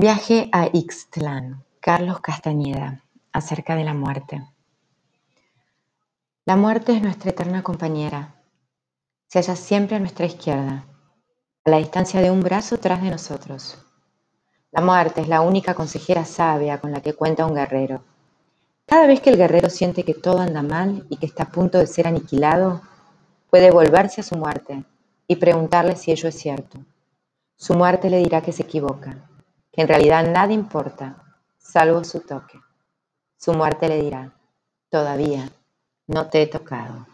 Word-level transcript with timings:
Viaje 0.00 0.48
a 0.52 0.68
Ixtlán, 0.72 1.64
Carlos 1.80 2.20
Castañeda, 2.20 3.02
acerca 3.32 3.74
de 3.74 3.82
la 3.82 3.94
muerte. 3.94 4.40
La 6.44 6.54
muerte 6.54 6.92
es 6.92 7.02
nuestra 7.02 7.30
eterna 7.30 7.64
compañera. 7.64 8.36
Se 9.26 9.40
halla 9.40 9.56
siempre 9.56 9.96
a 9.96 9.98
nuestra 9.98 10.26
izquierda, 10.26 10.84
a 11.64 11.70
la 11.70 11.78
distancia 11.78 12.20
de 12.20 12.30
un 12.30 12.42
brazo 12.42 12.78
tras 12.78 13.02
de 13.02 13.10
nosotros. 13.10 13.76
La 14.70 14.82
muerte 14.82 15.20
es 15.20 15.26
la 15.26 15.40
única 15.40 15.74
consejera 15.74 16.24
sabia 16.24 16.78
con 16.78 16.92
la 16.92 17.00
que 17.00 17.14
cuenta 17.14 17.44
un 17.44 17.56
guerrero. 17.56 18.04
Cada 18.86 19.08
vez 19.08 19.20
que 19.20 19.30
el 19.30 19.36
guerrero 19.36 19.68
siente 19.68 20.04
que 20.04 20.14
todo 20.14 20.38
anda 20.38 20.62
mal 20.62 21.08
y 21.08 21.16
que 21.16 21.26
está 21.26 21.42
a 21.42 21.50
punto 21.50 21.76
de 21.76 21.88
ser 21.88 22.06
aniquilado, 22.06 22.82
puede 23.50 23.72
volverse 23.72 24.20
a 24.20 24.24
su 24.24 24.36
muerte 24.36 24.84
y 25.26 25.34
preguntarle 25.34 25.96
si 25.96 26.12
ello 26.12 26.28
es 26.28 26.38
cierto. 26.38 26.78
Su 27.56 27.74
muerte 27.74 28.08
le 28.10 28.18
dirá 28.18 28.42
que 28.42 28.52
se 28.52 28.62
equivoca 28.62 29.28
en 29.78 29.86
realidad 29.86 30.28
nada 30.28 30.52
importa, 30.52 31.22
salvo 31.56 32.02
su 32.02 32.18
toque. 32.18 32.58
Su 33.36 33.52
muerte 33.52 33.88
le 33.88 34.02
dirá, 34.02 34.32
todavía 34.90 35.48
no 36.08 36.26
te 36.26 36.42
he 36.42 36.46
tocado. 36.48 37.06